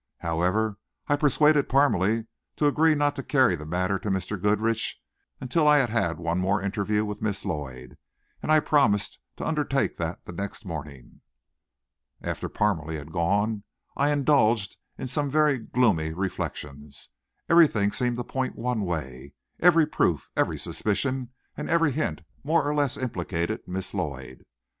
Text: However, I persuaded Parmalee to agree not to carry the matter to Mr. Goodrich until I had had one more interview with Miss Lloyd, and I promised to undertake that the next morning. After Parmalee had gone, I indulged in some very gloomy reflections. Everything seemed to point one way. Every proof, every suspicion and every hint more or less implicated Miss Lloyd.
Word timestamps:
However, 0.21 0.79
I 1.07 1.15
persuaded 1.15 1.69
Parmalee 1.69 2.25
to 2.55 2.65
agree 2.65 2.95
not 2.95 3.15
to 3.17 3.21
carry 3.21 3.55
the 3.55 3.67
matter 3.67 3.99
to 3.99 4.09
Mr. 4.09 4.41
Goodrich 4.41 4.99
until 5.39 5.67
I 5.67 5.77
had 5.77 5.91
had 5.91 6.17
one 6.17 6.39
more 6.39 6.59
interview 6.59 7.05
with 7.05 7.21
Miss 7.21 7.45
Lloyd, 7.45 7.99
and 8.41 8.51
I 8.51 8.61
promised 8.61 9.19
to 9.37 9.45
undertake 9.45 9.97
that 9.97 10.25
the 10.25 10.31
next 10.31 10.65
morning. 10.65 11.21
After 12.19 12.49
Parmalee 12.49 12.95
had 12.95 13.11
gone, 13.11 13.63
I 13.95 14.09
indulged 14.09 14.77
in 14.97 15.07
some 15.07 15.29
very 15.29 15.59
gloomy 15.59 16.13
reflections. 16.13 17.09
Everything 17.47 17.91
seemed 17.91 18.17
to 18.17 18.23
point 18.23 18.55
one 18.55 18.81
way. 18.81 19.33
Every 19.59 19.85
proof, 19.85 20.31
every 20.35 20.57
suspicion 20.57 21.29
and 21.55 21.69
every 21.69 21.91
hint 21.91 22.21
more 22.43 22.63
or 22.67 22.73
less 22.73 22.97
implicated 22.97 23.67
Miss 23.67 23.93
Lloyd. 23.93 24.45